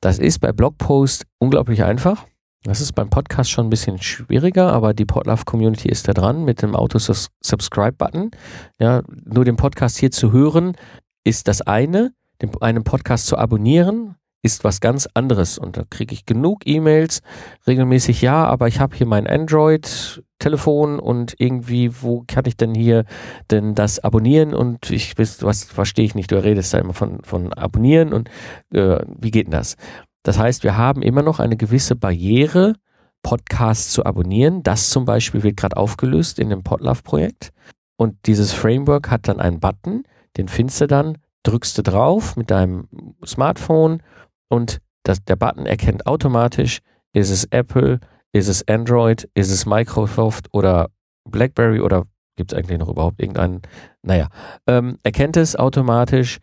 [0.01, 2.25] Das ist bei Blogpost unglaublich einfach.
[2.63, 6.45] Das ist beim Podcast schon ein bisschen schwieriger, aber die Podlove Community ist da dran
[6.45, 8.32] mit dem Auto-Subscribe-Button.
[8.79, 10.77] Ja, nur den Podcast hier zu hören
[11.25, 12.13] ist das eine.
[12.62, 15.58] einen Podcast zu abonnieren ist was ganz anderes.
[15.58, 17.21] Und da kriege ich genug E-Mails
[17.65, 23.06] regelmäßig, ja, aber ich habe hier mein Android-Telefon und irgendwie, wo kann ich denn hier
[23.49, 24.53] denn das abonnieren?
[24.53, 28.29] Und ich was verstehe ich nicht, du redest da immer von, von abonnieren und
[28.73, 29.77] äh, wie geht denn das?
[30.23, 32.75] Das heißt, wir haben immer noch eine gewisse Barriere,
[33.23, 34.62] Podcasts zu abonnieren.
[34.63, 37.51] Das zum Beispiel wird gerade aufgelöst in dem Podlove-Projekt.
[37.95, 40.03] Und dieses Framework hat dann einen Button,
[40.36, 42.88] den findest du dann, drückst du drauf mit deinem
[43.25, 44.01] Smartphone
[44.49, 46.79] und das, der Button erkennt automatisch,
[47.13, 47.99] ist es Apple,
[48.32, 50.89] ist es Android, ist es Microsoft oder
[51.29, 52.03] BlackBerry oder
[52.36, 53.62] gibt es eigentlich noch überhaupt irgendeinen?
[54.01, 54.29] Naja,
[54.67, 56.39] ähm, erkennt es automatisch,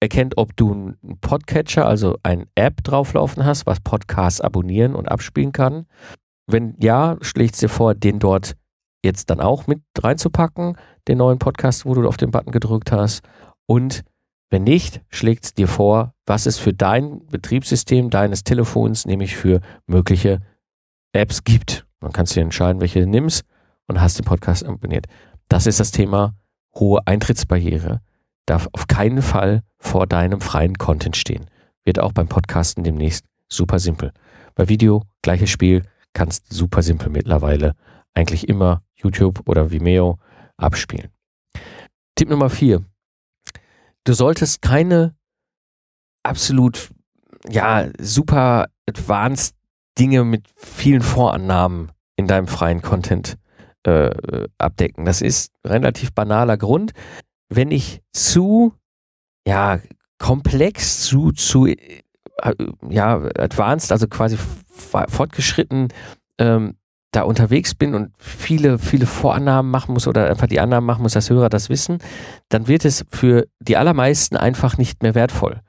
[0.00, 5.52] erkennt, ob du einen Podcatcher, also ein App drauflaufen hast, was Podcasts abonnieren und abspielen
[5.52, 5.86] kann.
[6.46, 8.56] Wenn ja, schlägt es dir vor, den dort
[9.04, 13.22] jetzt dann auch mit reinzupacken, den neuen Podcast, wo du auf den Button gedrückt hast.
[13.66, 14.02] Und
[14.50, 19.60] wenn nicht, schlägt es dir vor, was es für dein Betriebssystem deines Telefons, nämlich für
[19.86, 20.40] mögliche
[21.12, 21.86] Apps gibt.
[22.00, 23.44] Dann kannst du entscheiden, welche du nimmst
[23.86, 25.06] und hast den Podcast abonniert.
[25.48, 26.34] Das ist das Thema
[26.74, 28.00] hohe Eintrittsbarriere.
[28.46, 31.46] Darf auf keinen Fall vor deinem freien Content stehen.
[31.84, 34.12] Wird auch beim Podcasten demnächst super simpel.
[34.54, 35.82] Bei Video, gleiches Spiel,
[36.14, 37.74] kannst super simpel mittlerweile
[38.14, 40.18] eigentlich immer YouTube oder Vimeo
[40.56, 41.10] abspielen.
[42.14, 42.84] Tipp Nummer vier.
[44.08, 45.14] Du solltest keine
[46.22, 46.88] absolut,
[47.46, 49.54] ja, super advanced
[49.98, 53.36] Dinge mit vielen Vorannahmen in deinem freien Content
[53.82, 54.10] äh,
[54.56, 55.04] abdecken.
[55.04, 56.92] Das ist relativ banaler Grund.
[57.50, 58.72] Wenn ich zu,
[59.46, 59.78] ja,
[60.16, 61.76] komplex, zu, zu, äh,
[62.88, 65.88] ja, advanced, also quasi fortgeschritten
[66.38, 66.77] ähm,
[67.10, 71.14] da unterwegs bin und viele, viele Vorannahmen machen muss oder einfach die Annahmen machen muss,
[71.14, 71.98] dass Hörer das wissen,
[72.48, 75.60] dann wird es für die allermeisten einfach nicht mehr wertvoll.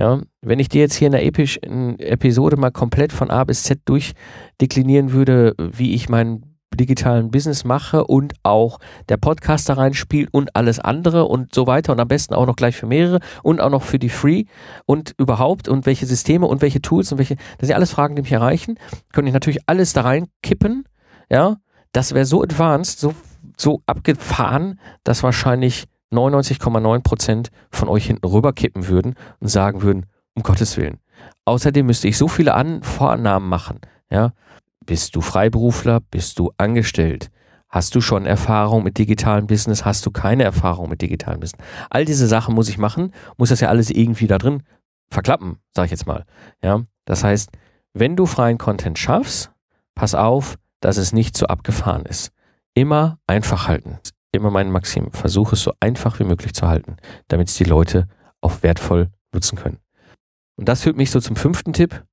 [0.00, 3.64] Ja, wenn ich dir jetzt hier in der epischen Episode mal komplett von A bis
[3.64, 8.78] Z durchdeklinieren würde, wie ich meinen digitalen Business mache und auch
[9.08, 12.56] der Podcast da reinspielt und alles andere und so weiter und am besten auch noch
[12.56, 14.44] gleich für mehrere und auch noch für die Free
[14.86, 18.22] und überhaupt und welche Systeme und welche Tools und welche, das sind alles Fragen, die
[18.22, 18.78] mich erreichen,
[19.12, 20.84] könnte ich natürlich alles da reinkippen,
[21.30, 21.56] ja,
[21.92, 23.14] das wäre so advanced, so,
[23.56, 30.42] so abgefahren, dass wahrscheinlich 99,9 Prozent von euch hinten rüberkippen würden und sagen würden, um
[30.42, 31.00] Gottes Willen.
[31.44, 33.80] Außerdem müsste ich so viele An Vorannahmen machen.
[34.10, 34.32] Ja?
[34.88, 36.00] Bist du Freiberufler?
[36.00, 37.30] Bist du angestellt?
[37.68, 39.84] Hast du schon Erfahrung mit digitalem Business?
[39.84, 41.62] Hast du keine Erfahrung mit digitalem Business?
[41.90, 44.62] All diese Sachen muss ich machen, muss das ja alles irgendwie da drin
[45.10, 46.24] verklappen, sage ich jetzt mal.
[46.62, 46.82] Ja?
[47.04, 47.50] Das heißt,
[47.92, 49.52] wenn du freien Content schaffst,
[49.94, 52.32] pass auf, dass es nicht so abgefahren ist.
[52.74, 53.98] Immer einfach halten
[54.32, 55.10] immer mein Maxim.
[55.12, 56.96] Versuche es so einfach wie möglich zu halten,
[57.28, 58.08] damit es die Leute
[58.40, 59.78] auch wertvoll nutzen können.
[60.56, 62.04] Und das führt mich so zum fünften Tipp.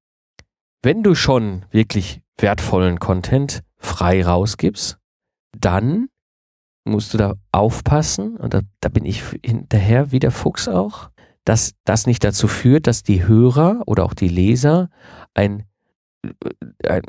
[0.81, 4.98] Wenn du schon wirklich wertvollen Content frei rausgibst,
[5.58, 6.10] dann
[6.84, 11.10] musst du da aufpassen, und da, da bin ich hinterher wie der Fuchs auch,
[11.43, 14.89] dass das nicht dazu führt, dass die Hörer oder auch die Leser
[15.34, 15.63] ein,
[16.24, 17.02] äh, ein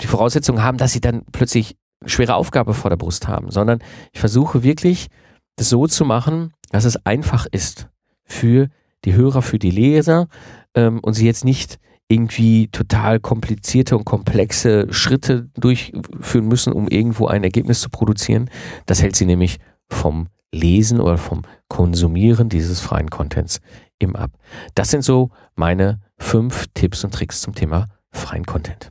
[0.00, 1.76] die Voraussetzung haben, dass sie dann plötzlich
[2.06, 3.80] schwere Aufgabe vor der Brust haben, sondern
[4.12, 5.08] ich versuche wirklich,
[5.56, 7.88] das so zu machen, dass es einfach ist
[8.24, 8.68] für
[9.04, 10.28] die Hörer, für die Leser
[10.74, 17.26] ähm, und sie jetzt nicht irgendwie total komplizierte und komplexe Schritte durchführen müssen, um irgendwo
[17.26, 18.50] ein Ergebnis zu produzieren.
[18.86, 23.60] Das hält sie nämlich vom Lesen oder vom Konsumieren dieses freien Contents
[24.00, 24.30] eben ab.
[24.74, 28.90] Das sind so meine fünf Tipps und Tricks zum Thema freien Content.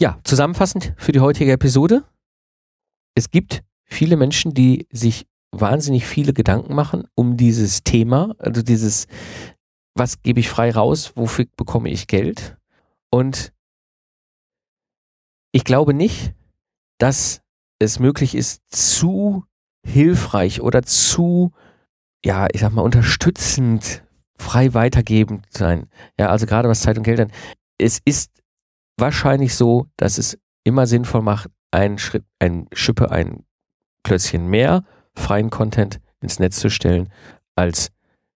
[0.00, 2.04] Ja, zusammenfassend für die heutige Episode.
[3.14, 9.06] Es gibt viele Menschen, die sich wahnsinnig viele Gedanken machen um dieses Thema, also dieses,
[9.96, 12.56] was gebe ich frei raus, wofür bekomme ich Geld?
[13.10, 13.52] Und
[15.52, 16.34] ich glaube nicht,
[16.98, 17.40] dass
[17.78, 19.44] es möglich ist, zu
[19.86, 21.52] hilfreich oder zu,
[22.24, 24.02] ja, ich sag mal, unterstützend
[24.38, 25.88] frei weitergebend sein.
[26.18, 27.32] Ja, also gerade was Zeit und Geld an.
[27.78, 28.30] Es ist
[28.98, 33.44] wahrscheinlich so, dass es immer sinnvoll macht, einen Schritt, ein Schippe, ein
[34.02, 37.10] Klötzchen mehr freien Content ins Netz zu stellen,
[37.54, 37.90] als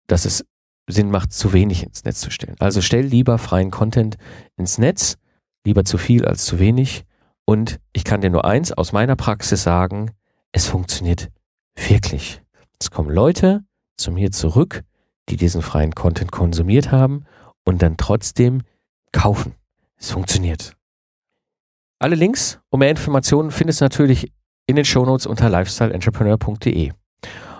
[0.06, 0.44] dass es
[0.92, 2.56] Sinn macht, zu wenig ins Netz zu stellen.
[2.58, 4.16] Also stell lieber freien Content
[4.56, 5.16] ins Netz,
[5.64, 7.04] lieber zu viel als zu wenig.
[7.44, 10.12] Und ich kann dir nur eins aus meiner Praxis sagen,
[10.52, 11.30] es funktioniert
[11.74, 12.42] wirklich.
[12.80, 13.64] Es kommen Leute
[13.96, 14.82] zu mir zurück,
[15.28, 17.24] die diesen freien Content konsumiert haben
[17.64, 18.62] und dann trotzdem
[19.12, 19.54] kaufen.
[19.96, 20.74] Es funktioniert.
[21.98, 24.32] Alle Links und mehr Informationen findest du natürlich
[24.66, 26.90] in den Shownotes unter lifestyleentrepreneur.de.
[26.90, 26.96] Und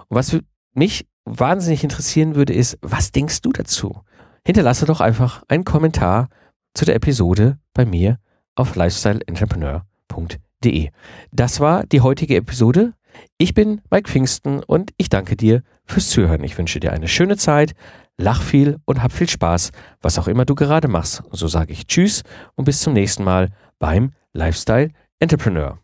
[0.09, 0.37] was
[0.73, 1.07] mich
[1.39, 4.01] wahnsinnig interessieren würde, ist, was denkst du dazu?
[4.45, 6.29] Hinterlasse doch einfach einen Kommentar
[6.75, 8.19] zu der Episode bei mir
[8.55, 10.91] auf lifestyleentrepreneur.de.
[11.33, 12.95] Das war die heutige Episode.
[13.39, 16.45] Ich bin Mike Pfingsten und ich danke dir fürs Zuhören.
[16.45, 17.75] Ich wünsche dir eine schöne Zeit
[18.21, 21.23] lach viel und hab viel Spaß, was auch immer du gerade machst.
[21.33, 22.23] So sage ich Tschüss
[22.55, 25.79] und bis zum nächsten Mal beim Lifestyle Entrepreneur.